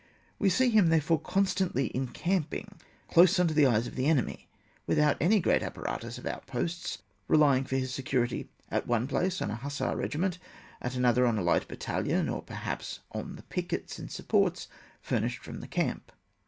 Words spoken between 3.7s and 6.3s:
of the enemy, without any great apparatus of